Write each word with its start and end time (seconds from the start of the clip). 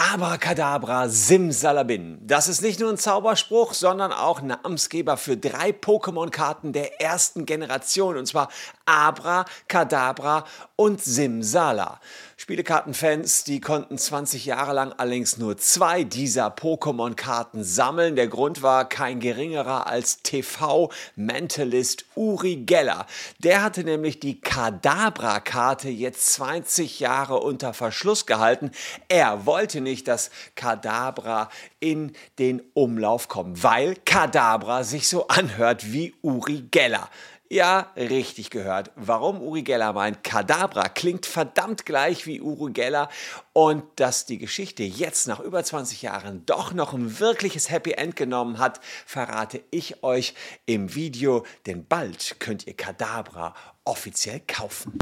Abracadabra 0.00 1.08
Simsalabim. 1.08 2.20
Das 2.22 2.46
ist 2.46 2.62
nicht 2.62 2.78
nur 2.78 2.88
ein 2.88 2.98
Zauberspruch, 2.98 3.74
sondern 3.74 4.12
auch 4.12 4.40
Namensgeber 4.40 5.16
für 5.16 5.36
drei 5.36 5.70
Pokémon-Karten 5.70 6.72
der 6.72 7.02
ersten 7.02 7.46
Generation. 7.46 8.16
Und 8.16 8.26
zwar 8.26 8.48
Abracadabra 8.86 10.44
und 10.76 11.02
Simsala. 11.02 12.00
Spielekartenfans, 12.36 13.42
die 13.42 13.60
konnten 13.60 13.98
20 13.98 14.46
Jahre 14.46 14.72
lang 14.72 14.92
allerdings 14.96 15.38
nur 15.38 15.56
zwei 15.56 16.04
dieser 16.04 16.54
Pokémon-Karten 16.54 17.64
sammeln. 17.64 18.14
Der 18.14 18.28
Grund 18.28 18.62
war 18.62 18.88
kein 18.88 19.18
geringerer 19.18 19.88
als 19.88 20.22
TV-Mentalist 20.22 22.04
Uri 22.14 22.54
Geller. 22.54 23.06
Der 23.40 23.64
hatte 23.64 23.82
nämlich 23.82 24.20
die 24.20 24.40
Kadabra-Karte 24.40 25.88
jetzt 25.88 26.32
20 26.34 27.00
Jahre 27.00 27.40
unter 27.40 27.74
Verschluss 27.74 28.24
gehalten. 28.24 28.70
Er 29.08 29.44
wollte 29.44 29.80
nicht, 29.80 29.87
dass 30.04 30.30
Kadabra 30.54 31.48
in 31.80 32.12
den 32.38 32.62
Umlauf 32.74 33.28
kommt, 33.28 33.62
weil 33.62 33.96
Kadabra 34.04 34.84
sich 34.84 35.08
so 35.08 35.28
anhört 35.28 35.92
wie 35.92 36.14
Uri 36.22 36.64
Geller. 36.70 37.08
Ja, 37.50 37.92
richtig 37.96 38.50
gehört. 38.50 38.90
Warum 38.94 39.40
Uri 39.40 39.62
Geller 39.62 39.94
meint, 39.94 40.22
Kadabra 40.22 40.90
klingt 40.90 41.24
verdammt 41.24 41.86
gleich 41.86 42.26
wie 42.26 42.42
Uri 42.42 42.72
Geller 42.72 43.08
und 43.54 43.84
dass 43.96 44.26
die 44.26 44.36
Geschichte 44.36 44.82
jetzt 44.82 45.26
nach 45.28 45.40
über 45.40 45.64
20 45.64 46.02
Jahren 46.02 46.44
doch 46.44 46.74
noch 46.74 46.92
ein 46.92 47.18
wirkliches 47.20 47.70
Happy 47.70 47.92
End 47.92 48.16
genommen 48.16 48.58
hat, 48.58 48.80
verrate 49.06 49.62
ich 49.70 50.02
euch 50.02 50.34
im 50.66 50.94
Video, 50.94 51.46
denn 51.64 51.86
bald 51.86 52.36
könnt 52.38 52.66
ihr 52.66 52.76
Kadabra 52.76 53.54
offiziell 53.84 54.42
kaufen. 54.46 54.98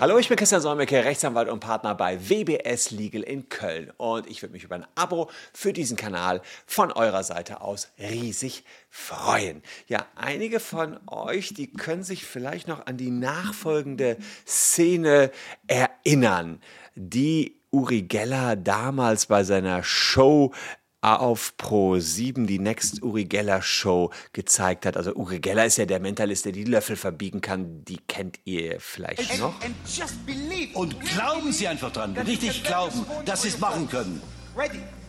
Hallo, 0.00 0.16
ich 0.16 0.28
bin 0.28 0.36
Christian 0.36 0.60
Solmecke, 0.60 1.04
Rechtsanwalt 1.04 1.48
und 1.48 1.58
Partner 1.58 1.92
bei 1.92 2.20
WBS 2.30 2.92
Legal 2.92 3.24
in 3.24 3.48
Köln 3.48 3.90
und 3.96 4.30
ich 4.30 4.42
würde 4.42 4.52
mich 4.52 4.62
über 4.62 4.76
ein 4.76 4.86
Abo 4.94 5.28
für 5.52 5.72
diesen 5.72 5.96
Kanal 5.96 6.40
von 6.66 6.92
eurer 6.92 7.24
Seite 7.24 7.62
aus 7.62 7.90
riesig 7.98 8.62
freuen. 8.90 9.60
Ja, 9.88 10.06
einige 10.14 10.60
von 10.60 11.00
euch, 11.08 11.52
die 11.52 11.72
können 11.72 12.04
sich 12.04 12.24
vielleicht 12.24 12.68
noch 12.68 12.86
an 12.86 12.96
die 12.96 13.10
nachfolgende 13.10 14.18
Szene 14.46 15.32
erinnern, 15.66 16.60
die 16.94 17.60
Uri 17.72 18.02
Geller 18.02 18.54
damals 18.54 19.26
bei 19.26 19.42
seiner 19.42 19.82
Show 19.82 20.52
auf 21.00 21.56
Pro 21.56 21.98
7 21.98 22.46
die 22.46 22.58
Next 22.58 23.02
Uri 23.02 23.24
Geller 23.24 23.62
Show 23.62 24.10
gezeigt 24.32 24.84
hat. 24.84 24.96
Also 24.96 25.14
Uri 25.14 25.38
Geller 25.38 25.64
ist 25.64 25.78
ja 25.78 25.86
der 25.86 26.00
Mentalist, 26.00 26.44
der 26.44 26.52
die 26.52 26.64
Löffel 26.64 26.96
verbiegen 26.96 27.40
kann. 27.40 27.84
Die 27.84 27.98
kennt 28.08 28.40
ihr 28.44 28.80
vielleicht 28.80 29.30
and, 29.30 29.40
noch. 29.40 29.54
And 29.62 30.74
Und 30.74 31.00
glauben 31.00 31.52
Sie 31.52 31.68
einfach 31.68 31.92
dran, 31.92 32.16
richtig 32.16 32.64
glauben, 32.64 33.06
dass 33.24 33.42
Sie 33.42 33.48
es 33.48 33.58
machen 33.58 33.88
können. 33.88 34.20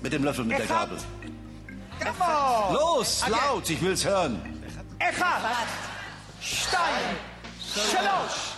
Mit 0.02 0.14
dem 0.14 0.24
Löffel, 0.24 0.46
mit 0.46 0.60
der 0.60 0.68
Gabel. 0.68 0.98
Los, 2.72 3.26
laut, 3.28 3.70
ich 3.70 3.82
will's 3.82 4.06
hören. 4.06 4.40
Eckhart! 5.00 5.68
Stein! 6.42 7.18
Schalosch! 7.92 8.49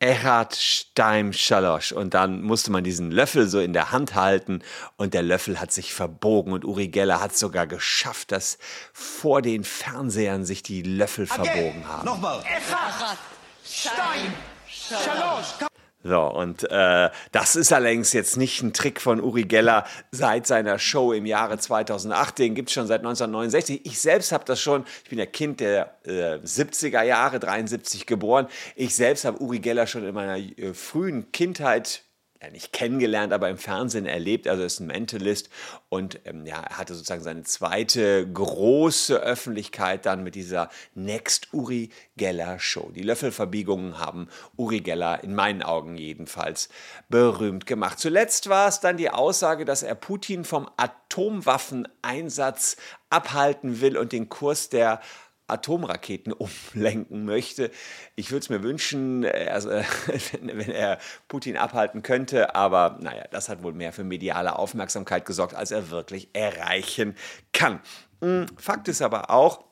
Erhard 0.00 0.56
Steim 0.56 1.34
Schalosch. 1.34 1.92
Und 1.92 2.14
dann 2.14 2.40
musste 2.40 2.72
man 2.72 2.82
diesen 2.82 3.10
Löffel 3.10 3.46
so 3.46 3.60
in 3.60 3.74
der 3.74 3.92
Hand 3.92 4.14
halten 4.14 4.62
und 4.96 5.12
der 5.12 5.22
Löffel 5.22 5.60
hat 5.60 5.72
sich 5.72 5.92
verbogen 5.92 6.54
und 6.54 6.64
Uri 6.64 6.88
Geller 6.88 7.20
hat 7.20 7.36
sogar 7.36 7.66
geschafft, 7.66 8.32
dass 8.32 8.58
vor 8.94 9.42
den 9.42 9.62
Fernsehern 9.62 10.46
sich 10.46 10.62
die 10.62 10.82
Löffel 10.82 11.28
okay. 11.30 11.44
verbogen 11.44 11.86
haben. 11.86 12.06
Nochmal. 12.06 12.42
Erhard 12.42 13.18
Steim 13.62 14.32
Schalosch. 14.66 15.70
So, 16.02 16.22
und 16.22 16.70
äh, 16.70 17.10
das 17.30 17.56
ist 17.56 17.74
allerdings 17.74 18.14
jetzt 18.14 18.38
nicht 18.38 18.62
ein 18.62 18.72
Trick 18.72 19.02
von 19.02 19.20
Uri 19.20 19.42
Geller 19.42 19.84
seit 20.10 20.46
seiner 20.46 20.78
Show 20.78 21.12
im 21.12 21.26
Jahre 21.26 21.58
2008. 21.58 22.38
Den 22.38 22.54
gibt 22.54 22.70
es 22.70 22.74
schon 22.74 22.86
seit 22.86 23.00
1969. 23.00 23.84
Ich 23.84 24.00
selbst 24.00 24.32
habe 24.32 24.44
das 24.46 24.60
schon, 24.60 24.84
ich 25.04 25.10
bin 25.10 25.18
ja 25.18 25.26
Kind 25.26 25.60
der 25.60 25.98
äh, 26.04 26.36
70er 26.36 27.02
Jahre, 27.02 27.38
73 27.38 28.06
geboren. 28.06 28.46
Ich 28.76 28.94
selbst 28.94 29.26
habe 29.26 29.42
Uri 29.42 29.58
Geller 29.58 29.86
schon 29.86 30.06
in 30.06 30.14
meiner 30.14 30.38
äh, 30.38 30.72
frühen 30.72 31.32
Kindheit 31.32 32.02
ja, 32.42 32.50
nicht 32.50 32.72
kennengelernt, 32.72 33.34
aber 33.34 33.50
im 33.50 33.58
Fernsehen 33.58 34.06
erlebt. 34.06 34.48
Also 34.48 34.62
er 34.62 34.66
ist 34.66 34.80
ein 34.80 34.86
Mentalist 34.86 35.50
und 35.88 36.20
ähm, 36.24 36.46
ja, 36.46 36.62
er 36.62 36.78
hatte 36.78 36.94
sozusagen 36.94 37.22
seine 37.22 37.42
zweite 37.42 38.26
große 38.32 39.16
Öffentlichkeit 39.16 40.06
dann 40.06 40.24
mit 40.24 40.34
dieser 40.34 40.70
Next 40.94 41.52
Uri 41.52 41.90
Geller 42.16 42.58
Show. 42.58 42.90
Die 42.94 43.02
Löffelverbiegungen 43.02 43.98
haben 43.98 44.28
Uri 44.56 44.80
Geller 44.80 45.22
in 45.22 45.34
meinen 45.34 45.62
Augen 45.62 45.98
jedenfalls 45.98 46.70
berühmt 47.10 47.66
gemacht. 47.66 47.98
Zuletzt 47.98 48.48
war 48.48 48.68
es 48.68 48.80
dann 48.80 48.96
die 48.96 49.10
Aussage, 49.10 49.66
dass 49.66 49.82
er 49.82 49.94
Putin 49.94 50.44
vom 50.44 50.66
Atomwaffeneinsatz 50.76 52.78
abhalten 53.10 53.82
will 53.82 53.98
und 53.98 54.12
den 54.12 54.30
Kurs 54.30 54.70
der 54.70 55.02
Atomraketen 55.50 56.32
umlenken 56.72 57.24
möchte. 57.24 57.70
Ich 58.16 58.30
würde 58.30 58.40
es 58.40 58.48
mir 58.48 58.62
wünschen, 58.62 59.24
also, 59.24 59.70
wenn 60.42 60.70
er 60.70 60.98
Putin 61.28 61.56
abhalten 61.56 62.02
könnte, 62.02 62.54
aber 62.54 62.98
naja, 63.00 63.24
das 63.30 63.48
hat 63.48 63.62
wohl 63.62 63.72
mehr 63.72 63.92
für 63.92 64.04
mediale 64.04 64.58
Aufmerksamkeit 64.58 65.24
gesorgt, 65.26 65.54
als 65.54 65.70
er 65.70 65.90
wirklich 65.90 66.28
erreichen 66.32 67.16
kann. 67.52 67.80
Hm, 68.20 68.46
Fakt 68.56 68.88
ist 68.88 69.02
aber 69.02 69.30
auch, 69.30 69.64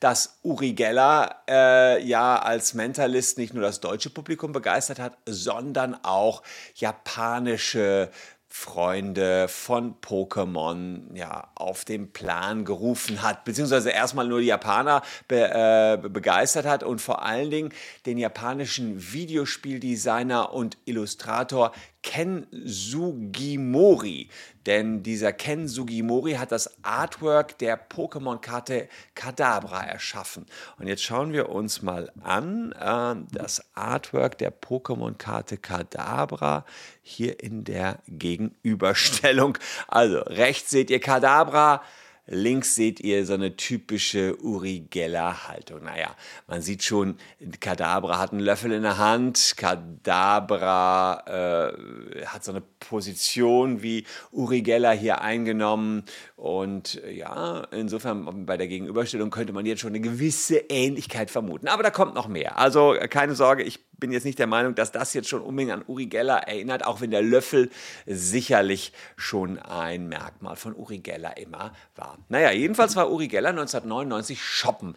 dass 0.00 0.38
Uri 0.42 0.72
Geller 0.72 1.42
äh, 1.48 2.02
ja 2.04 2.36
als 2.36 2.74
Mentalist 2.74 3.38
nicht 3.38 3.54
nur 3.54 3.62
das 3.62 3.80
deutsche 3.80 4.10
Publikum 4.10 4.52
begeistert 4.52 4.98
hat, 4.98 5.16
sondern 5.26 5.96
auch 6.02 6.42
japanische 6.74 8.10
Freunde 8.54 9.48
von 9.48 9.94
Pokémon 10.02 11.16
ja, 11.16 11.48
auf 11.54 11.86
den 11.86 12.12
Plan 12.12 12.66
gerufen 12.66 13.22
hat, 13.22 13.46
beziehungsweise 13.46 13.88
erstmal 13.88 14.28
nur 14.28 14.40
die 14.40 14.48
Japaner 14.48 15.00
be, 15.26 15.48
äh, 15.50 16.08
begeistert 16.08 16.66
hat 16.66 16.82
und 16.82 17.00
vor 17.00 17.22
allen 17.22 17.50
Dingen 17.50 17.72
den 18.04 18.18
japanischen 18.18 19.14
Videospieldesigner 19.14 20.52
und 20.52 20.76
Illustrator 20.84 21.72
Ken 22.02 22.46
Sugimori. 22.50 24.28
Denn 24.66 25.02
dieser 25.02 25.32
Ken 25.32 25.68
Sugimori 25.68 26.32
hat 26.32 26.52
das 26.52 26.82
Artwork 26.82 27.58
der 27.58 27.88
Pokémon-Karte 27.88 28.88
Kadabra 29.14 29.84
erschaffen. 29.84 30.46
Und 30.78 30.86
jetzt 30.88 31.02
schauen 31.02 31.32
wir 31.32 31.48
uns 31.48 31.82
mal 31.82 32.12
an 32.22 32.72
äh, 32.72 33.34
das 33.34 33.64
Artwork 33.74 34.38
der 34.38 34.52
Pokémon-Karte 34.52 35.58
Kadabra 35.58 36.64
hier 37.02 37.42
in 37.42 37.64
der 37.64 37.98
Gegenüberstellung. 38.06 39.58
Also 39.88 40.18
rechts 40.18 40.70
seht 40.70 40.90
ihr 40.90 41.00
Kadabra. 41.00 41.82
Links 42.26 42.76
seht 42.76 43.00
ihr 43.00 43.26
so 43.26 43.34
eine 43.34 43.56
typische 43.56 44.40
Uri 44.40 44.86
Geller-Haltung. 44.88 45.82
Naja, 45.82 46.14
man 46.46 46.62
sieht 46.62 46.84
schon, 46.84 47.16
Kadabra 47.58 48.18
hat 48.18 48.30
einen 48.30 48.40
Löffel 48.40 48.70
in 48.72 48.82
der 48.82 48.98
Hand. 48.98 49.54
Kadabra 49.56 51.24
äh, 51.26 52.26
hat 52.26 52.44
so 52.44 52.52
eine 52.52 52.62
Position 52.78 53.82
wie 53.82 54.04
Uri 54.30 54.62
Geller 54.62 54.92
hier 54.92 55.20
eingenommen. 55.20 56.04
Und 56.36 57.02
ja, 57.10 57.64
insofern 57.72 58.46
bei 58.46 58.56
der 58.56 58.68
Gegenüberstellung 58.68 59.30
könnte 59.30 59.52
man 59.52 59.66
jetzt 59.66 59.80
schon 59.80 59.90
eine 59.90 60.00
gewisse 60.00 60.56
Ähnlichkeit 60.56 61.30
vermuten. 61.30 61.66
Aber 61.66 61.82
da 61.82 61.90
kommt 61.90 62.14
noch 62.14 62.28
mehr. 62.28 62.56
Also 62.56 62.94
keine 63.10 63.34
Sorge, 63.34 63.64
ich 63.64 63.80
bin 64.02 64.10
jetzt 64.10 64.24
nicht 64.24 64.40
der 64.40 64.48
Meinung, 64.48 64.74
dass 64.74 64.90
das 64.90 65.14
jetzt 65.14 65.28
schon 65.28 65.40
unbedingt 65.40 65.72
an 65.72 65.84
Uri 65.86 66.06
Geller 66.06 66.38
erinnert, 66.38 66.84
auch 66.84 67.00
wenn 67.00 67.12
der 67.12 67.22
Löffel 67.22 67.70
sicherlich 68.04 68.92
schon 69.16 69.60
ein 69.60 70.08
Merkmal 70.08 70.56
von 70.56 70.74
Uri 70.74 70.98
Geller 70.98 71.36
immer 71.36 71.72
war. 71.94 72.18
Naja, 72.28 72.50
jedenfalls 72.50 72.96
war 72.96 73.12
Uri 73.12 73.28
Geller 73.28 73.50
1999 73.50 74.42
shoppen 74.42 74.96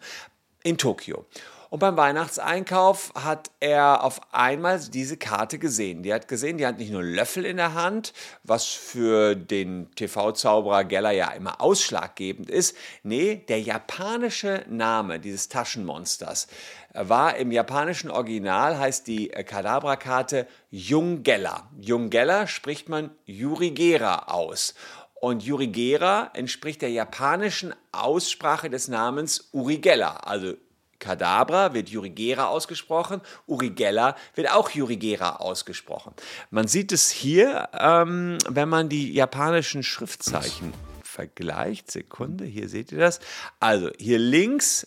in 0.64 0.76
Tokio. 0.76 1.24
Und 1.68 1.80
beim 1.80 1.96
Weihnachtseinkauf 1.96 3.12
hat 3.14 3.50
er 3.60 4.04
auf 4.04 4.20
einmal 4.32 4.78
diese 4.78 5.16
Karte 5.16 5.58
gesehen. 5.58 6.02
Die 6.02 6.14
hat 6.14 6.28
gesehen, 6.28 6.58
die 6.58 6.66
hat 6.66 6.78
nicht 6.78 6.92
nur 6.92 7.02
Löffel 7.02 7.44
in 7.44 7.56
der 7.56 7.74
Hand, 7.74 8.12
was 8.44 8.66
für 8.66 9.34
den 9.34 9.90
TV-Zauberer 9.96 10.84
Geller 10.84 11.10
ja 11.10 11.30
immer 11.32 11.60
ausschlaggebend 11.60 12.50
ist. 12.50 12.76
Nee, 13.02 13.44
der 13.48 13.60
japanische 13.60 14.64
Name 14.68 15.18
dieses 15.18 15.48
Taschenmonsters 15.48 16.46
war 16.94 17.36
im 17.36 17.52
japanischen 17.52 18.10
Original, 18.10 18.78
heißt 18.78 19.06
die 19.06 19.28
Kadabra-Karte 19.28 20.46
Jungella. 20.70 21.68
Jungella 21.78 22.46
spricht 22.46 22.88
man 22.88 23.10
Yurigera 23.26 24.28
aus. 24.28 24.74
Und 25.20 25.42
Yurigera 25.42 26.30
entspricht 26.34 26.82
der 26.82 26.90
japanischen 26.90 27.74
Aussprache 27.90 28.70
des 28.70 28.88
Namens 28.88 29.48
Urigella, 29.52 30.18
also 30.18 30.54
Kadabra 30.98 31.74
wird 31.74 31.88
Jurigera 31.88 32.46
ausgesprochen, 32.46 33.20
Urigella 33.46 34.16
wird 34.34 34.50
auch 34.50 34.70
Jurigera 34.70 35.36
ausgesprochen. 35.36 36.14
Man 36.50 36.68
sieht 36.68 36.92
es 36.92 37.10
hier, 37.10 37.68
ähm, 37.78 38.38
wenn 38.48 38.68
man 38.68 38.88
die 38.88 39.12
japanischen 39.12 39.82
Schriftzeichen 39.82 40.72
vergleicht. 41.02 41.90
Sekunde, 41.90 42.44
hier 42.44 42.68
seht 42.68 42.92
ihr 42.92 42.98
das. 42.98 43.20
Also 43.58 43.90
hier 43.98 44.18
links 44.18 44.86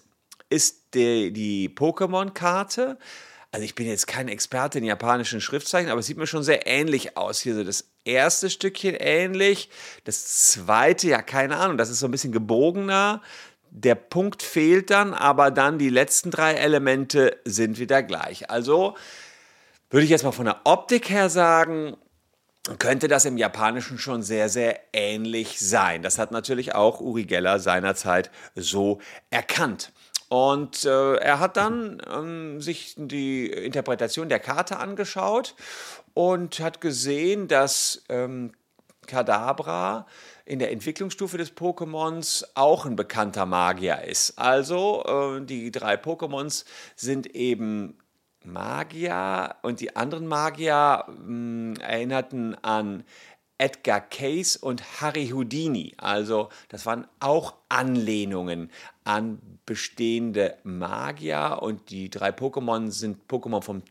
ist 0.50 0.94
die, 0.94 1.32
die 1.32 1.70
Pokémon-Karte. 1.70 2.98
Also 3.52 3.66
ich 3.66 3.74
bin 3.74 3.88
jetzt 3.88 4.06
kein 4.06 4.28
Experte 4.28 4.78
in 4.78 4.84
japanischen 4.84 5.42
Schriftzeichen, 5.42 5.90
aber 5.90 6.02
es 6.02 6.06
sieht 6.06 6.18
mir 6.18 6.28
schon 6.28 6.44
sehr 6.44 6.68
ähnlich 6.68 7.18
aus. 7.18 7.40
Hier 7.40 7.56
so 7.56 7.64
das 7.64 7.86
erste 8.06 8.50
Stückchen 8.50 8.96
ähnlich, 8.96 9.70
das 10.04 10.52
zweite, 10.52 11.08
ja, 11.08 11.22
keine 11.24 11.58
Ahnung, 11.58 11.78
das 11.78 11.90
ist 11.90 12.00
so 12.00 12.08
ein 12.08 12.12
bisschen 12.12 12.32
gebogener. 12.32 13.24
Der 13.72 13.96
Punkt 13.96 14.44
fehlt 14.44 14.90
dann, 14.90 15.14
aber 15.14 15.52
dann 15.52 15.78
die 15.78 15.90
letzten 15.90 16.32
drei 16.32 16.54
Elemente 16.54 17.38
sind 17.46 17.80
wieder 17.80 18.04
gleich. 18.04 18.50
Also 18.50 18.96
würde 19.90 20.04
ich 20.04 20.10
jetzt 20.10 20.24
mal 20.24 20.32
von 20.32 20.46
der 20.46 20.62
Optik 20.66 21.10
her 21.10 21.30
sagen, 21.30 21.98
könnte 22.78 23.08
das 23.08 23.26
im 23.26 23.38
Japanischen 23.38 23.98
schon 23.98 24.22
sehr, 24.22 24.50
sehr 24.50 24.80
ähnlich 24.94 25.60
sein. 25.60 26.04
Das 26.04 26.20
hat 26.20 26.32
natürlich 26.32 26.76
auch 26.76 27.00
Uri 27.00 27.26
Geller 27.26 27.60
seinerzeit 27.60 28.30
so 28.56 29.00
erkannt. 29.30 29.92
Und 30.28 30.86
äh, 30.86 31.16
er 31.16 31.40
hat 31.40 31.58
dann 31.58 32.02
ähm, 32.14 32.62
sich 32.62 32.94
die 32.98 33.48
Interpretation 33.48 34.30
der 34.30 34.40
Karte 34.40 34.78
angeschaut 34.78 35.56
und 36.14 36.60
hat 36.60 36.82
gesehen, 36.82 37.48
dass 37.48 38.04
ähm, 38.10 38.54
Kadabra 39.10 40.06
in 40.46 40.60
der 40.60 40.72
Entwicklungsstufe 40.72 41.38
des 41.38 41.56
Pokémons 41.56 42.46
auch 42.56 42.86
ein 42.86 42.96
bekannter 42.96 43.46
Magier 43.46 44.04
ist. 44.04 44.38
Also 44.38 45.04
äh, 45.06 45.46
die 45.46 45.72
drei 45.72 45.96
Pokémons 45.96 46.66
sind 46.96 47.28
eben 47.36 47.98
Magier 48.46 49.56
und 49.64 49.82
die 49.82 49.96
anderen 49.96 50.28
Magier 50.28 51.06
mh, 51.08 51.16
hm, 51.16 51.74
erinnerten 51.82 52.56
an 52.64 53.04
Edgar 53.58 54.00
Case 54.00 54.58
und 54.60 55.02
Harry 55.02 55.30
Houdini. 55.30 55.94
Also 55.98 56.50
das 56.70 56.86
waren 56.86 57.08
auch 57.20 57.56
Anlehnungen 57.68 58.72
an 59.04 59.60
bestehende 59.66 60.58
Magier 60.64 61.60
und 61.62 61.90
die 61.90 62.10
drei 62.10 62.30
Pokémon 62.30 62.90
sind 62.90 63.28
Pokémon 63.28 63.62
vom 63.62 63.84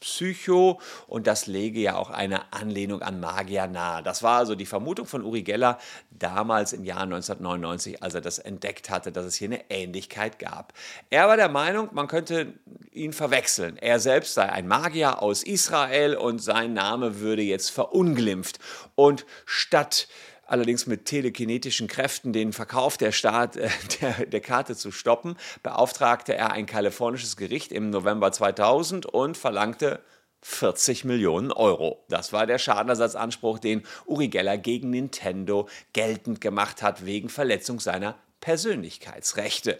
Psycho 0.00 0.80
und 1.06 1.26
das 1.26 1.46
lege 1.46 1.80
ja 1.80 1.96
auch 1.96 2.10
eine 2.10 2.52
Anlehnung 2.52 3.02
an 3.02 3.20
Magier 3.20 3.66
nahe. 3.66 4.02
Das 4.02 4.22
war 4.22 4.38
also 4.38 4.54
die 4.54 4.66
Vermutung 4.66 5.06
von 5.06 5.22
Uri 5.22 5.42
Geller 5.42 5.78
damals 6.10 6.72
im 6.72 6.84
Jahr 6.84 7.02
1999, 7.02 8.02
als 8.02 8.14
er 8.14 8.20
das 8.20 8.38
entdeckt 8.38 8.90
hatte, 8.90 9.12
dass 9.12 9.26
es 9.26 9.34
hier 9.34 9.48
eine 9.48 9.70
Ähnlichkeit 9.70 10.38
gab. 10.38 10.72
Er 11.10 11.28
war 11.28 11.36
der 11.36 11.48
Meinung, 11.48 11.90
man 11.92 12.08
könnte 12.08 12.54
ihn 12.92 13.12
verwechseln. 13.12 13.76
Er 13.76 14.00
selbst 14.00 14.34
sei 14.34 14.48
ein 14.48 14.66
Magier 14.66 15.22
aus 15.22 15.42
Israel 15.42 16.16
und 16.16 16.40
sein 16.40 16.72
Name 16.72 17.20
würde 17.20 17.42
jetzt 17.42 17.70
verunglimpft. 17.70 18.58
Und 18.94 19.26
statt 19.44 20.08
allerdings 20.50 20.86
mit 20.86 21.04
telekinetischen 21.04 21.86
Kräften 21.86 22.32
den 22.32 22.52
Verkauf 22.52 22.96
der, 22.96 23.12
Staat, 23.12 23.56
äh, 23.56 23.70
der, 24.00 24.26
der 24.26 24.40
Karte 24.40 24.76
zu 24.76 24.90
stoppen, 24.90 25.36
beauftragte 25.62 26.34
er 26.34 26.52
ein 26.52 26.66
kalifornisches 26.66 27.36
Gericht 27.36 27.72
im 27.72 27.90
November 27.90 28.32
2000 28.32 29.06
und 29.06 29.36
verlangte 29.36 30.00
40 30.42 31.04
Millionen 31.04 31.52
Euro. 31.52 32.04
Das 32.08 32.32
war 32.32 32.46
der 32.46 32.58
Schadenersatzanspruch, 32.58 33.58
den 33.58 33.82
Uri 34.06 34.28
Geller 34.28 34.58
gegen 34.58 34.90
Nintendo 34.90 35.68
geltend 35.92 36.40
gemacht 36.40 36.82
hat, 36.82 37.04
wegen 37.04 37.28
Verletzung 37.28 37.78
seiner 37.78 38.16
Persönlichkeitsrechte. 38.40 39.78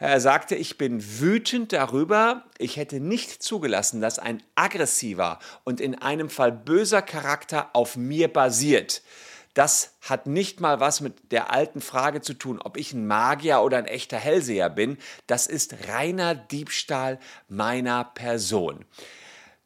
Er 0.00 0.20
sagte, 0.20 0.54
ich 0.54 0.78
bin 0.78 1.02
wütend 1.20 1.72
darüber, 1.72 2.44
ich 2.58 2.76
hätte 2.76 3.00
nicht 3.00 3.42
zugelassen, 3.42 4.00
dass 4.00 4.20
ein 4.20 4.40
aggressiver 4.54 5.40
und 5.64 5.80
in 5.80 5.96
einem 5.96 6.30
Fall 6.30 6.52
böser 6.52 7.02
Charakter 7.02 7.70
auf 7.72 7.96
mir 7.96 8.32
basiert. 8.32 9.02
Das 9.58 9.96
hat 10.02 10.28
nicht 10.28 10.60
mal 10.60 10.78
was 10.78 11.00
mit 11.00 11.32
der 11.32 11.52
alten 11.52 11.80
Frage 11.80 12.20
zu 12.20 12.34
tun, 12.34 12.60
ob 12.62 12.76
ich 12.76 12.92
ein 12.92 13.08
Magier 13.08 13.60
oder 13.62 13.76
ein 13.78 13.86
echter 13.86 14.16
Hellseher 14.16 14.70
bin. 14.70 14.98
Das 15.26 15.48
ist 15.48 15.88
reiner 15.88 16.36
Diebstahl 16.36 17.18
meiner 17.48 18.04
Person. 18.04 18.84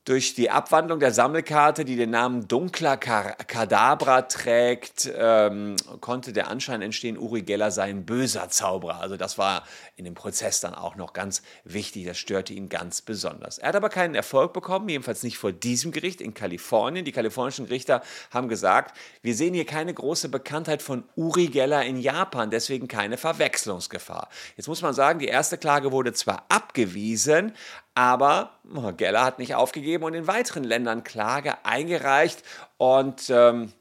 Durch 0.05 0.35
die 0.35 0.51
Abwandlung 0.51 0.99
der 0.99 1.13
Sammelkarte, 1.13 1.85
die 1.85 1.95
den 1.95 2.11
Namen 2.11 2.49
Dunkler 2.49 2.97
Kadabra 2.97 4.23
trägt, 4.23 5.09
ähm, 5.17 5.77
konnte 6.01 6.33
der 6.33 6.49
Anschein 6.49 6.83
entstehen, 6.83 7.17
Uri 7.17 7.43
Geller 7.43 7.71
sei 7.71 7.85
ein 7.85 8.05
böser 8.05 8.49
Zauberer. 8.49 8.99
Also 9.01 9.17
das 9.17 9.39
war 9.39 9.63
in 9.95 10.05
dem 10.05 10.15
Prozess 10.15 10.59
dann 10.59 10.75
auch 10.75 10.97
noch 10.97 11.13
ganz 11.13 11.43
wichtig. 11.63 12.05
Das 12.05 12.19
störte 12.19 12.53
ihn 12.53 12.69
ganz 12.69 13.01
besonders. 13.01 13.59
Er 13.59 13.69
hat 13.69 13.77
aber 13.77 13.91
keinen 13.91 14.17
Erfolg 14.17 14.53
bekommen, 14.53 14.89
jedenfalls 14.89 15.23
nicht 15.23 15.39
vor 15.39 15.53
diesem 15.53 15.93
Gericht 15.93 16.21
in 16.21 16.35
Kalifornien. 16.35 17.05
Die 17.05 17.13
kalifornischen 17.13 17.67
Richter 17.67 18.03
haben 18.33 18.49
gesagt, 18.49 18.97
wir 19.23 19.37
sehen 19.37 19.55
hier 19.55 19.67
keine 19.67 19.95
große 19.95 20.31
Bekanntheit 20.31 20.83
von 20.83 21.05
Uri 21.15 21.47
Geller 21.47 21.85
in 21.85 22.01
Japan, 22.01 22.51
deswegen 22.51 22.89
keine 22.89 23.19
Verwechslungsgefahr. 23.19 24.29
Jetzt 24.57 24.67
muss 24.67 24.83
man 24.83 24.95
sagen, 24.95 25.21
die 25.21 25.29
erste 25.29 25.59
Klage 25.59 25.93
wurde 25.93 26.13
zwar 26.13 26.45
abgewiesen, 26.49 27.53
aber 27.95 28.59
oh, 28.75 28.93
Geller 28.93 29.25
hat 29.25 29.39
nicht 29.39 29.55
aufgegeben 29.55 30.05
und 30.05 30.15
in 30.15 30.27
weiteren 30.27 30.65
Ländern 30.65 31.05
Klage 31.05 31.65
eingereicht 31.65 32.43
und 32.79 33.29
ähm, 33.31 33.73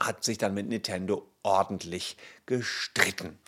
hat 0.00 0.24
sich 0.24 0.38
dann 0.38 0.54
mit 0.54 0.68
Nintendo 0.68 1.26
ordentlich 1.42 2.16
gestritten. 2.46 3.38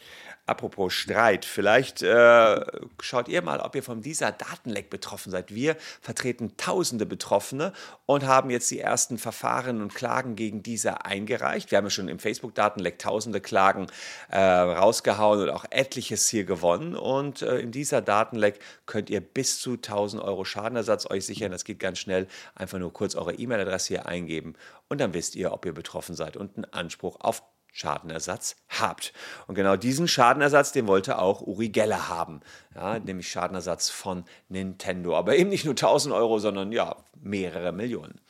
Apropos 0.51 0.93
Streit, 0.93 1.45
vielleicht 1.45 2.03
äh, 2.03 2.61
schaut 3.01 3.29
ihr 3.29 3.41
mal, 3.41 3.61
ob 3.61 3.77
ihr 3.77 3.85
von 3.85 4.03
dieser 4.03 4.33
Datenleck 4.33 4.91
betroffen 4.91 5.31
seid. 5.31 5.55
Wir 5.55 5.77
vertreten 6.01 6.57
tausende 6.57 7.07
Betroffene 7.07 7.73
und 8.05 8.27
haben 8.27 8.51
jetzt 8.51 8.69
die 8.73 8.81
ersten 8.81 9.17
Verfahren 9.17 9.81
und 9.81 9.95
Klagen 9.95 10.35
gegen 10.35 10.65
diese 10.65 11.05
eingereicht. 11.05 11.71
Wir 11.71 11.79
haben 11.79 11.85
ja 11.85 11.91
schon 11.91 12.09
im 12.09 12.19
Facebook-Datenleck 12.19 12.99
tausende 12.99 13.41
Klagen 13.41 13.87
äh, 14.29 14.41
rausgehauen 14.41 15.41
und 15.41 15.51
auch 15.51 15.67
etliches 15.71 16.29
hier 16.29 16.43
gewonnen. 16.43 16.97
Und 16.97 17.43
äh, 17.43 17.61
in 17.61 17.71
dieser 17.71 18.03
Datenleck 18.03 18.59
könnt 18.87 19.09
ihr 19.09 19.21
bis 19.21 19.61
zu 19.61 19.75
1000 19.75 20.21
Euro 20.21 20.45
Schadenersatz 20.45 21.09
euch 21.09 21.27
sichern. 21.27 21.53
Das 21.53 21.63
geht 21.63 21.79
ganz 21.79 22.01
schnell. 22.01 22.27
Einfach 22.57 22.81
nur 22.81 22.93
kurz 22.93 23.15
eure 23.15 23.35
E-Mail-Adresse 23.35 23.87
hier 23.87 24.07
eingeben 24.07 24.57
und 24.91 25.01
dann 25.01 25.15
wisst 25.15 25.37
ihr, 25.37 25.53
ob 25.53 25.65
ihr 25.65 25.73
betroffen 25.73 26.17
seid 26.17 26.37
und 26.37 26.57
einen 26.57 26.65
Anspruch 26.73 27.19
auf 27.21 27.45
Schadenersatz 27.73 28.57
habt. 28.69 29.13
Und 29.47 29.55
genau 29.55 29.77
diesen 29.77 30.09
Schadenersatz, 30.09 30.73
den 30.73 30.87
wollte 30.87 31.19
auch 31.19 31.41
Uri 31.41 31.69
Geller 31.69 32.09
haben, 32.09 32.41
ja, 32.75 32.99
nämlich 32.99 33.31
Schadenersatz 33.31 33.91
von 33.91 34.25
Nintendo. 34.49 35.17
Aber 35.17 35.37
eben 35.37 35.51
nicht 35.51 35.65
nur 35.65 35.73
1000 35.73 36.15
Euro, 36.15 36.39
sondern 36.39 36.73
ja, 36.73 36.97
mehrere 37.21 37.73
Millionen. 37.73 38.21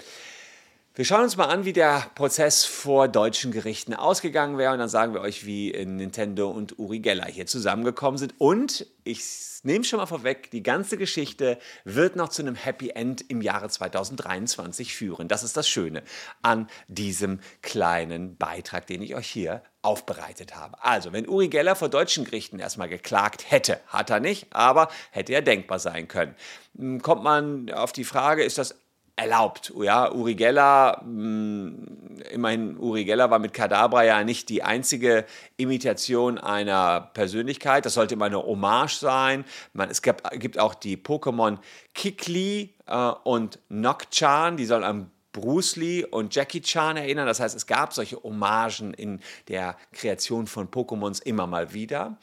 Wir 1.00 1.06
schauen 1.06 1.22
uns 1.22 1.38
mal 1.38 1.46
an, 1.46 1.64
wie 1.64 1.72
der 1.72 2.10
Prozess 2.14 2.66
vor 2.66 3.08
deutschen 3.08 3.52
Gerichten 3.52 3.94
ausgegangen 3.94 4.58
wäre 4.58 4.74
und 4.74 4.80
dann 4.80 4.90
sagen 4.90 5.14
wir 5.14 5.22
euch, 5.22 5.46
wie 5.46 5.72
Nintendo 5.72 6.50
und 6.50 6.78
Uri 6.78 6.98
Geller 6.98 7.24
hier 7.24 7.46
zusammengekommen 7.46 8.18
sind. 8.18 8.34
Und 8.36 8.84
ich 9.02 9.24
nehme 9.62 9.82
schon 9.86 9.96
mal 9.96 10.04
vorweg, 10.04 10.50
die 10.50 10.62
ganze 10.62 10.98
Geschichte 10.98 11.58
wird 11.84 12.16
noch 12.16 12.28
zu 12.28 12.42
einem 12.42 12.54
Happy 12.54 12.90
End 12.90 13.24
im 13.30 13.40
Jahre 13.40 13.70
2023 13.70 14.94
führen. 14.94 15.26
Das 15.26 15.42
ist 15.42 15.56
das 15.56 15.66
Schöne 15.66 16.02
an 16.42 16.68
diesem 16.86 17.40
kleinen 17.62 18.36
Beitrag, 18.36 18.86
den 18.86 19.00
ich 19.00 19.14
euch 19.14 19.28
hier 19.28 19.62
aufbereitet 19.80 20.54
habe. 20.54 20.84
Also, 20.84 21.14
wenn 21.14 21.26
Uri 21.26 21.48
Geller 21.48 21.76
vor 21.76 21.88
deutschen 21.88 22.26
Gerichten 22.26 22.58
erstmal 22.58 22.90
geklagt 22.90 23.50
hätte, 23.50 23.80
hat 23.86 24.10
er 24.10 24.20
nicht, 24.20 24.48
aber 24.50 24.90
hätte 25.12 25.32
er 25.32 25.40
denkbar 25.40 25.78
sein 25.78 26.08
können. 26.08 26.34
Hm, 26.76 27.00
kommt 27.00 27.22
man 27.22 27.70
auf 27.70 27.92
die 27.92 28.04
Frage, 28.04 28.44
ist 28.44 28.58
das 28.58 28.74
erlaubt. 29.16 29.72
Ja, 29.80 30.12
Uri 30.12 30.34
Geller, 30.34 31.00
hm, 31.02 31.86
immerhin 32.30 32.76
Uri 32.78 33.04
Geller 33.04 33.30
war 33.30 33.38
mit 33.38 33.52
Kadabra 33.52 34.04
ja 34.04 34.24
nicht 34.24 34.48
die 34.48 34.62
einzige 34.62 35.26
Imitation 35.56 36.38
einer 36.38 37.10
Persönlichkeit. 37.14 37.86
Das 37.86 37.94
sollte 37.94 38.14
immer 38.14 38.26
eine 38.26 38.42
Hommage 38.42 38.98
sein. 38.98 39.44
Man, 39.72 39.90
es 39.90 40.02
gab, 40.02 40.30
gibt 40.38 40.58
auch 40.58 40.74
die 40.74 40.96
Pokémon 40.96 41.58
Kikli 41.94 42.74
äh, 42.86 43.12
und 43.24 43.58
Nokchan, 43.68 44.56
die 44.56 44.64
sollen 44.64 44.84
an 44.84 45.10
Bruce 45.32 45.76
Lee 45.76 46.04
und 46.04 46.34
Jackie 46.34 46.60
Chan 46.60 46.96
erinnern. 46.96 47.26
Das 47.26 47.40
heißt, 47.40 47.54
es 47.54 47.66
gab 47.66 47.92
solche 47.92 48.22
Hommagen 48.22 48.94
in 48.94 49.20
der 49.48 49.76
Kreation 49.92 50.46
von 50.46 50.68
Pokémons 50.68 51.22
immer 51.22 51.46
mal 51.46 51.72
wieder. 51.72 52.18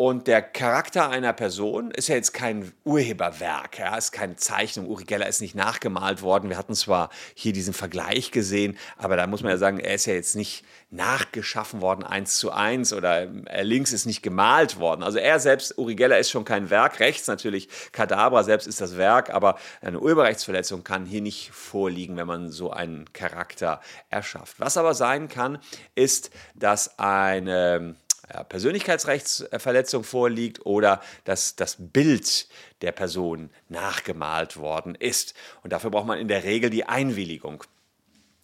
Und 0.00 0.28
der 0.28 0.40
Charakter 0.40 1.10
einer 1.10 1.34
Person 1.34 1.90
ist 1.90 2.08
ja 2.08 2.14
jetzt 2.14 2.32
kein 2.32 2.72
Urheberwerk, 2.84 3.78
ja, 3.78 3.98
ist 3.98 4.12
keine 4.12 4.34
Zeichnung. 4.36 4.88
Uri 4.88 5.04
Geller 5.04 5.28
ist 5.28 5.42
nicht 5.42 5.54
nachgemalt 5.54 6.22
worden. 6.22 6.48
Wir 6.48 6.56
hatten 6.56 6.74
zwar 6.74 7.10
hier 7.34 7.52
diesen 7.52 7.74
Vergleich 7.74 8.30
gesehen, 8.30 8.78
aber 8.96 9.18
da 9.18 9.26
muss 9.26 9.42
man 9.42 9.50
ja 9.50 9.58
sagen, 9.58 9.78
er 9.78 9.96
ist 9.96 10.06
ja 10.06 10.14
jetzt 10.14 10.36
nicht 10.36 10.64
nachgeschaffen 10.88 11.82
worden 11.82 12.02
eins 12.02 12.38
zu 12.38 12.50
eins 12.50 12.94
oder 12.94 13.28
er 13.44 13.62
links 13.62 13.92
ist 13.92 14.06
nicht 14.06 14.22
gemalt 14.22 14.78
worden. 14.78 15.02
Also 15.02 15.18
er 15.18 15.38
selbst, 15.38 15.76
Uri 15.76 15.96
Geller 15.96 16.18
ist 16.18 16.30
schon 16.30 16.46
kein 16.46 16.70
Werk. 16.70 16.98
Rechts 16.98 17.26
natürlich, 17.26 17.68
Kadabra 17.92 18.42
selbst 18.42 18.66
ist 18.66 18.80
das 18.80 18.96
Werk, 18.96 19.28
aber 19.28 19.58
eine 19.82 20.00
Urheberrechtsverletzung 20.00 20.82
kann 20.82 21.04
hier 21.04 21.20
nicht 21.20 21.50
vorliegen, 21.50 22.16
wenn 22.16 22.26
man 22.26 22.48
so 22.48 22.70
einen 22.70 23.12
Charakter 23.12 23.82
erschafft. 24.08 24.60
Was 24.60 24.78
aber 24.78 24.94
sein 24.94 25.28
kann, 25.28 25.58
ist, 25.94 26.30
dass 26.54 26.98
eine 26.98 27.96
ja, 28.32 28.44
Persönlichkeitsrechtsverletzung 28.44 30.04
vorliegt 30.04 30.64
oder 30.66 31.02
dass 31.24 31.56
das 31.56 31.76
Bild 31.78 32.48
der 32.82 32.92
Person 32.92 33.50
nachgemalt 33.68 34.56
worden 34.56 34.94
ist. 34.94 35.34
Und 35.62 35.72
dafür 35.72 35.90
braucht 35.90 36.06
man 36.06 36.18
in 36.18 36.28
der 36.28 36.44
Regel 36.44 36.70
die 36.70 36.84
Einwilligung 36.84 37.64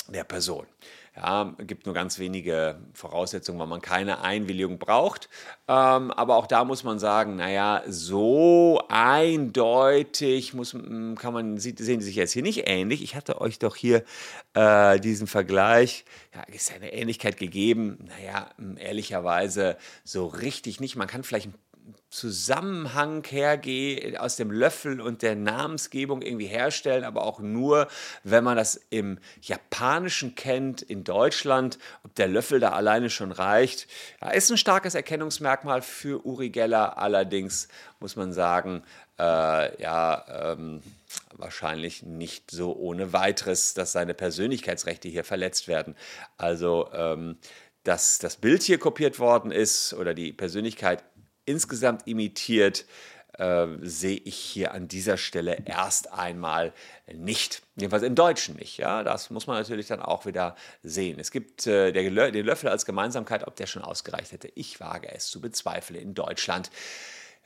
der 0.08 0.24
Person. 0.24 0.66
Ja, 1.16 1.54
gibt 1.66 1.86
nur 1.86 1.94
ganz 1.94 2.18
wenige 2.18 2.78
Voraussetzungen, 2.92 3.58
weil 3.58 3.66
man 3.66 3.80
keine 3.80 4.20
Einwilligung 4.20 4.78
braucht. 4.78 5.30
Ähm, 5.66 6.10
aber 6.10 6.36
auch 6.36 6.46
da 6.46 6.64
muss 6.64 6.84
man 6.84 6.98
sagen, 6.98 7.36
naja, 7.36 7.82
so 7.88 8.82
eindeutig 8.90 10.52
muss, 10.52 10.72
kann 10.72 11.32
man, 11.32 11.56
sehen 11.56 11.76
die 11.76 12.02
sich 12.02 12.16
jetzt 12.16 12.32
hier 12.32 12.42
nicht 12.42 12.68
ähnlich. 12.68 13.02
Ich 13.02 13.16
hatte 13.16 13.40
euch 13.40 13.58
doch 13.58 13.76
hier 13.76 14.04
äh, 14.52 15.00
diesen 15.00 15.26
Vergleich, 15.26 16.04
ja, 16.34 16.42
ist 16.54 16.68
ja 16.68 16.76
eine 16.76 16.92
Ähnlichkeit 16.92 17.38
gegeben. 17.38 18.08
Naja, 18.08 18.50
ehrlicherweise 18.76 19.78
so 20.04 20.26
richtig 20.26 20.80
nicht. 20.80 20.96
Man 20.96 21.08
kann 21.08 21.22
vielleicht 21.22 21.46
ein 21.46 21.54
Zusammenhang 22.16 23.22
hergehe, 23.28 24.18
aus 24.18 24.36
dem 24.36 24.50
Löffel 24.50 25.02
und 25.02 25.20
der 25.20 25.36
Namensgebung 25.36 26.22
irgendwie 26.22 26.46
herstellen, 26.46 27.04
aber 27.04 27.22
auch 27.24 27.40
nur, 27.40 27.88
wenn 28.24 28.42
man 28.42 28.56
das 28.56 28.80
im 28.88 29.18
Japanischen 29.42 30.34
kennt, 30.34 30.80
in 30.80 31.04
Deutschland, 31.04 31.78
ob 32.04 32.14
der 32.14 32.26
Löffel 32.28 32.58
da 32.58 32.70
alleine 32.70 33.10
schon 33.10 33.32
reicht. 33.32 33.86
Ja, 34.22 34.30
ist 34.30 34.50
ein 34.50 34.56
starkes 34.56 34.94
Erkennungsmerkmal 34.94 35.82
für 35.82 36.24
Uri 36.24 36.48
Geller, 36.48 36.96
allerdings 36.96 37.68
muss 38.00 38.16
man 38.16 38.32
sagen, 38.32 38.82
äh, 39.18 39.82
ja, 39.82 40.54
ähm, 40.54 40.82
wahrscheinlich 41.32 42.02
nicht 42.02 42.50
so 42.50 42.74
ohne 42.74 43.12
weiteres, 43.12 43.74
dass 43.74 43.92
seine 43.92 44.14
Persönlichkeitsrechte 44.14 45.08
hier 45.08 45.24
verletzt 45.24 45.68
werden. 45.68 45.94
Also, 46.38 46.88
ähm, 46.94 47.36
dass 47.84 48.18
das 48.18 48.36
Bild 48.36 48.62
hier 48.62 48.78
kopiert 48.78 49.18
worden 49.18 49.50
ist 49.52 49.92
oder 49.92 50.14
die 50.14 50.32
Persönlichkeit 50.32 51.04
insgesamt 51.46 52.06
imitiert, 52.06 52.84
äh, 53.38 53.66
sehe 53.82 54.16
ich 54.16 54.36
hier 54.36 54.72
an 54.72 54.88
dieser 54.88 55.16
Stelle 55.16 55.58
erst 55.66 56.12
einmal 56.12 56.72
nicht. 57.12 57.62
Jedenfalls 57.76 58.02
im 58.02 58.14
Deutschen 58.14 58.56
nicht. 58.56 58.78
Ja, 58.78 59.02
das 59.02 59.30
muss 59.30 59.46
man 59.46 59.58
natürlich 59.58 59.88
dann 59.88 60.00
auch 60.00 60.26
wieder 60.26 60.56
sehen. 60.82 61.18
Es 61.20 61.30
gibt 61.30 61.66
äh, 61.66 61.92
der, 61.92 62.30
den 62.30 62.46
Löffel 62.46 62.68
als 62.68 62.86
Gemeinsamkeit, 62.86 63.46
ob 63.46 63.56
der 63.56 63.66
schon 63.66 63.82
ausgereicht 63.82 64.32
hätte. 64.32 64.50
Ich 64.54 64.80
wage 64.80 65.08
es 65.12 65.28
zu 65.28 65.40
bezweifeln 65.40 66.00
in 66.00 66.14
Deutschland. 66.14 66.70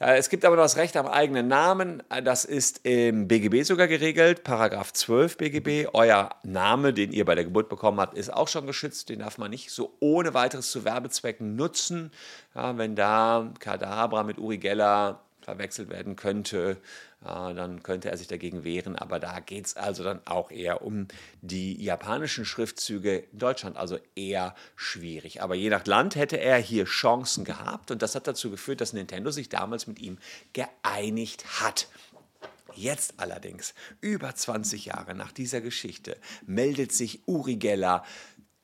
Es 0.03 0.31
gibt 0.31 0.47
aber 0.47 0.57
das 0.57 0.79
Recht 0.79 0.97
am 0.97 1.07
eigenen 1.07 1.47
Namen. 1.47 2.03
Das 2.25 2.47
ist 2.47 2.87
im 2.87 3.29
BGB 3.29 3.65
sogar 3.65 3.87
geregelt, 3.87 4.45
Paragraph 4.45 4.95
12 4.95 5.37
BGB. 5.37 5.89
Euer 5.93 6.31
Name, 6.43 6.95
den 6.95 7.13
ihr 7.13 7.27
bei 7.27 7.35
der 7.35 7.45
Geburt 7.45 7.69
bekommen 7.69 8.01
habt, 8.01 8.17
ist 8.17 8.33
auch 8.33 8.49
schon 8.49 8.67
geschützt. 8.67 9.11
Den 9.11 9.19
darf 9.19 9.37
man 9.37 9.51
nicht 9.51 9.71
so 9.71 9.95
ohne 10.01 10.33
weiteres 10.33 10.71
zu 10.71 10.87
Werbezwecken 10.87 11.55
nutzen. 11.55 12.13
Ja, 12.55 12.79
wenn 12.79 12.97
da 12.97 13.53
Kadabra 13.59 14.23
mit 14.23 14.39
Uri 14.39 14.57
Geller 14.57 15.21
verwechselt 15.43 15.91
werden 15.91 16.17
könnte, 16.17 16.77
äh, 17.23 17.55
dann 17.55 17.83
könnte 17.83 18.11
er 18.11 18.17
sich 18.17 18.29
dagegen 18.29 18.65
wehren. 18.65 18.97
Aber 18.97 19.19
da 19.19 19.41
geht 19.41 19.67
es 19.67 19.77
also 19.77 20.05
dann 20.05 20.21
auch 20.27 20.51
eher 20.51 20.83
um 20.83 21.09
die 21.43 21.83
japanischen 21.83 22.45
Schriftzüge 22.45 23.17
in 23.33 23.39
Deutschland, 23.39 23.77
also 23.77 23.99
eher 24.15 24.55
schwierig. 24.77 25.43
Aber 25.43 25.55
je 25.55 25.71
nach 25.71 25.87
Land 25.87 26.17
hätte 26.17 26.39
er 26.39 26.59
hier 26.59 26.85
Chancen 26.85 27.45
gehabt 27.45 27.91
und 27.91 28.03
das 28.03 28.15
hat 28.15 28.27
dazu 28.27 28.51
geführt, 28.51 28.81
dass 28.81 28.93
Nintendo 28.93 29.31
sich 29.31 29.49
damals 29.49 29.87
mit 29.87 30.01
ihm 30.01 30.19
geeinigt 30.53 31.61
hat. 31.61 31.89
Jetzt 32.75 33.15
allerdings, 33.19 33.75
über 34.01 34.35
20 34.35 34.87
Jahre 34.87 35.15
nach 35.15 35.33
dieser 35.33 35.61
Geschichte, 35.61 36.17
meldet 36.47 36.93
sich 36.93 37.21
Uri 37.27 37.57
Geller 37.57 38.05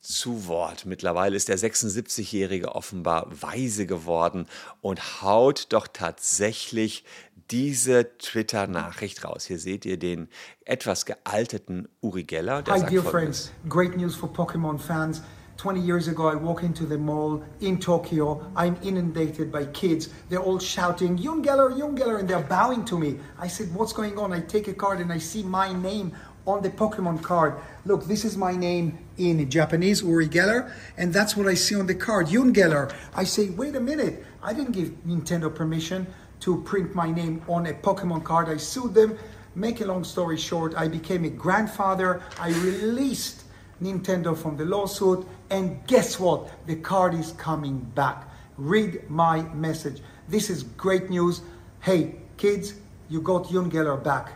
zu 0.06 0.46
Wort. 0.46 0.86
Mittlerweile 0.86 1.36
ist 1.36 1.48
der 1.48 1.58
76-Jährige 1.58 2.74
offenbar 2.74 3.26
weise 3.30 3.86
geworden 3.86 4.46
und 4.80 5.22
haut 5.22 5.66
doch 5.72 5.88
tatsächlich 5.88 7.04
diese 7.50 8.16
Twitter-Nachricht 8.18 9.24
raus. 9.24 9.44
Hier 9.44 9.58
seht 9.58 9.84
ihr 9.84 9.98
den 9.98 10.28
etwas 10.64 11.06
gealterten 11.06 11.88
Uri 12.00 12.24
Geller. 12.24 12.64
Hi, 12.68 12.82
dear 12.84 13.02
friends. 13.02 13.52
Great 13.68 13.96
news 13.96 14.14
for 14.14 14.32
Pokemon 14.32 14.78
fans. 14.78 15.22
20 15.56 15.80
years 15.80 16.06
ago, 16.08 16.28
I 16.28 16.34
walk 16.34 16.62
into 16.62 16.84
the 16.84 16.98
mall 16.98 17.42
in 17.60 17.80
Tokyo. 17.80 18.42
I'm 18.54 18.76
inundated 18.82 19.50
by 19.50 19.64
kids. 19.66 20.10
They're 20.28 20.42
all 20.42 20.58
shouting, 20.58 21.16
Jungeller, 21.16 21.72
Jungeller, 21.72 22.18
and 22.18 22.28
they're 22.28 22.42
bowing 22.42 22.84
to 22.86 22.98
me. 22.98 23.18
I 23.38 23.48
said, 23.48 23.74
What's 23.74 23.94
going 23.94 24.18
on? 24.18 24.32
I 24.32 24.40
take 24.40 24.68
a 24.68 24.74
card 24.74 25.00
and 25.00 25.10
I 25.10 25.18
see 25.18 25.42
my 25.42 25.72
name 25.72 26.12
on 26.46 26.62
the 26.62 26.70
Pokemon 26.70 27.22
card. 27.22 27.54
Look, 27.84 28.06
this 28.06 28.24
is 28.24 28.36
my 28.36 28.56
name 28.56 28.98
in 29.18 29.48
Japanese, 29.50 30.02
Uri 30.02 30.28
Geller, 30.28 30.72
and 30.96 31.12
that's 31.12 31.36
what 31.36 31.46
I 31.46 31.54
see 31.54 31.74
on 31.74 31.86
the 31.86 31.94
card, 31.94 32.28
Jungeller. 32.28 32.94
I 33.14 33.24
say, 33.24 33.50
Wait 33.50 33.74
a 33.74 33.80
minute, 33.80 34.24
I 34.42 34.52
didn't 34.52 34.72
give 34.72 34.88
Nintendo 35.06 35.52
permission 35.52 36.06
to 36.40 36.62
print 36.62 36.94
my 36.94 37.10
name 37.10 37.42
on 37.48 37.66
a 37.66 37.74
Pokemon 37.74 38.24
card. 38.24 38.48
I 38.48 38.56
sued 38.58 38.94
them. 38.94 39.18
Make 39.54 39.80
a 39.80 39.86
long 39.86 40.04
story 40.04 40.36
short, 40.36 40.74
I 40.76 40.86
became 40.86 41.24
a 41.24 41.30
grandfather. 41.30 42.22
I 42.38 42.50
released 42.50 43.44
Nintendo 43.82 44.36
from 44.36 44.56
the 44.56 44.64
lawsuit, 44.64 45.26
and 45.50 45.84
guess 45.86 46.20
what? 46.20 46.66
The 46.66 46.76
card 46.76 47.14
is 47.14 47.32
coming 47.32 47.78
back. 47.94 48.28
Read 48.58 49.08
my 49.10 49.42
message. 49.54 50.00
This 50.28 50.50
is 50.50 50.62
great 50.62 51.10
news. 51.10 51.40
Hey, 51.80 52.16
kids, 52.36 52.74
you 53.08 53.20
got 53.20 53.46
Geller 53.46 54.02
back. 54.02 54.32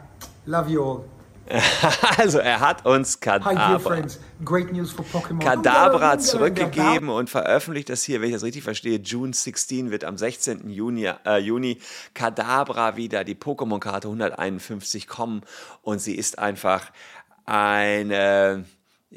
Love 0.47 0.71
you 0.71 0.83
all. 0.83 1.20
Also 2.19 2.39
er 2.39 2.61
hat 2.61 2.87
uns 2.87 3.21
Kadabra, 3.21 4.03
Kadabra 5.41 6.19
zurückgegeben 6.19 7.09
und 7.09 7.31
veröffentlicht 7.31 7.89
das 7.89 8.03
hier, 8.03 8.21
wenn 8.21 8.29
ich 8.29 8.35
das 8.35 8.43
richtig 8.43 8.63
verstehe. 8.63 8.99
June 8.99 9.33
16 9.33 9.91
wird 9.91 10.05
am 10.05 10.17
16. 10.17 10.71
Juni, 10.71 11.11
äh, 11.27 11.39
Juni 11.39 11.79
Kadabra 12.15 12.97
wieder, 12.97 13.25
die 13.25 13.35
Pokémon-Karte 13.35 14.09
151 14.09 15.07
kommen 15.07 15.43
und 15.83 16.01
sie 16.01 16.15
ist 16.15 16.39
einfach 16.39 16.91
eine 17.47 18.65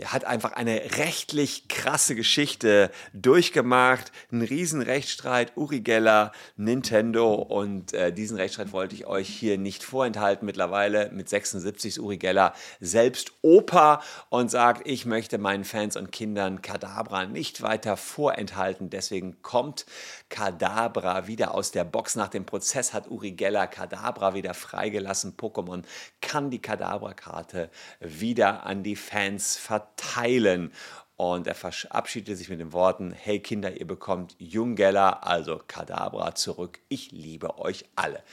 hat 0.05 0.25
einfach 0.25 0.53
eine 0.53 0.97
rechtlich 0.97 1.67
krasse 1.67 2.15
Geschichte 2.15 2.89
durchgemacht. 3.13 4.11
Ein 4.31 4.41
riesen 4.41 4.81
Rechtsstreit, 4.81 5.55
Uri 5.55 5.81
Geller, 5.81 6.31
Nintendo 6.57 7.35
und 7.35 7.93
äh, 7.93 8.11
diesen 8.11 8.37
Rechtsstreit 8.37 8.71
wollte 8.71 8.95
ich 8.95 9.05
euch 9.05 9.29
hier 9.29 9.59
nicht 9.59 9.83
vorenthalten. 9.83 10.47
Mittlerweile 10.47 11.11
mit 11.11 11.29
76 11.29 11.89
ist 11.89 11.99
Uri 11.99 12.17
Geller 12.17 12.53
selbst 12.79 13.33
Opa 13.43 14.01
und 14.29 14.49
sagt, 14.49 14.87
ich 14.87 15.05
möchte 15.05 15.37
meinen 15.37 15.63
Fans 15.63 15.95
und 15.95 16.11
Kindern 16.11 16.63
Kadabra 16.63 17.27
nicht 17.27 17.61
weiter 17.61 17.95
vorenthalten. 17.95 18.89
Deswegen 18.89 19.43
kommt 19.43 19.85
Kadabra 20.29 21.27
wieder 21.27 21.53
aus 21.53 21.69
der 21.69 21.83
Box. 21.83 22.15
Nach 22.15 22.29
dem 22.29 22.47
Prozess 22.47 22.93
hat 22.93 23.11
Uri 23.11 23.33
Geller 23.33 23.67
Kadabra 23.67 24.33
wieder 24.33 24.55
freigelassen. 24.55 25.37
Pokémon 25.37 25.83
kann 26.19 26.49
die 26.49 26.61
Kadabra-Karte 26.61 27.69
wieder 27.99 28.65
an 28.65 28.81
die 28.81 28.95
Fans 28.95 29.55
verteilen 29.55 29.82
verteilen. 29.83 30.71
Und 31.15 31.47
er 31.47 31.55
verabschiedete 31.55 32.35
sich 32.35 32.49
mit 32.49 32.59
den 32.59 32.73
Worten: 32.73 33.11
Hey 33.11 33.39
Kinder, 33.39 33.77
ihr 33.77 33.87
bekommt 33.87 34.35
Junggeller, 34.39 35.25
also 35.25 35.61
Kadabra, 35.67 36.35
zurück. 36.35 36.79
Ich 36.89 37.11
liebe 37.11 37.59
euch 37.59 37.85
alle. 37.95 38.23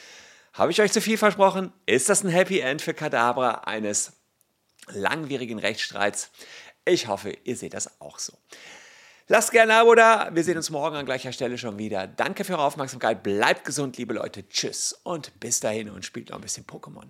Habe 0.54 0.72
ich 0.72 0.80
euch 0.80 0.92
zu 0.92 1.00
viel 1.00 1.18
versprochen? 1.18 1.72
Ist 1.86 2.08
das 2.08 2.24
ein 2.24 2.30
Happy 2.30 2.60
End 2.60 2.82
für 2.82 2.94
Kadabra 2.94 3.62
eines 3.64 4.12
langwierigen 4.88 5.58
Rechtsstreits? 5.58 6.30
Ich 6.84 7.06
hoffe, 7.06 7.36
ihr 7.44 7.56
seht 7.56 7.74
das 7.74 8.00
auch 8.00 8.18
so. 8.18 8.32
Lasst 9.28 9.52
gerne 9.52 9.74
ein 9.74 9.80
Abo 9.80 9.94
da. 9.94 10.30
Wir 10.32 10.42
sehen 10.42 10.56
uns 10.56 10.70
morgen 10.70 10.96
an 10.96 11.06
gleicher 11.06 11.32
Stelle 11.32 11.56
schon 11.56 11.78
wieder. 11.78 12.08
Danke 12.08 12.42
für 12.42 12.54
eure 12.54 12.64
Aufmerksamkeit. 12.64 13.22
Bleibt 13.22 13.64
gesund, 13.64 13.96
liebe 13.96 14.14
Leute. 14.14 14.48
Tschüss 14.48 14.98
und 15.04 15.38
bis 15.38 15.60
dahin 15.60 15.88
und 15.90 16.04
spielt 16.04 16.30
noch 16.30 16.36
ein 16.36 16.42
bisschen 16.42 16.66
Pokémon. 16.66 17.06